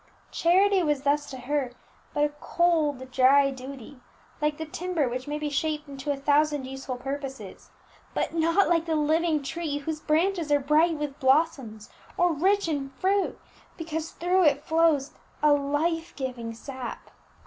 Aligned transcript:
Charity 0.31 0.81
was 0.81 1.03
thus 1.03 1.29
to 1.29 1.37
her 1.41 1.73
but 2.11 2.23
a 2.23 2.33
cold 2.41 3.11
dry 3.11 3.51
duty, 3.51 4.01
like 4.41 4.57
the 4.57 4.65
timber 4.65 5.07
which 5.07 5.27
may 5.27 5.37
be 5.37 5.51
shaped 5.51 5.87
into 5.87 6.09
a 6.11 6.17
thousand 6.17 6.65
useful 6.65 6.97
purposes; 6.97 7.69
but 8.15 8.33
not 8.33 8.67
like 8.67 8.85
the 8.87 8.95
living 8.95 9.43
tree 9.43 9.77
whose 9.77 9.99
branches 9.99 10.51
are 10.51 10.59
bright 10.59 10.95
with 10.95 11.19
blossoms 11.19 11.91
or 12.17 12.33
rich 12.33 12.67
in 12.67 12.89
fruit, 12.89 13.39
because 13.77 14.09
through 14.09 14.43
it 14.45 14.63
flows 14.65 15.11
the 15.43 15.53
life 15.53 16.15
giving 16.15 16.51
sap. 16.55 17.11